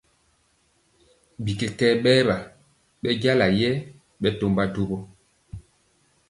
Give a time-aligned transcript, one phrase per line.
[1.43, 2.37] Bikɛkɛɛ bɛwa
[3.01, 3.71] bɛjala yɛ
[4.21, 4.97] ɓɛtɔmba duwo.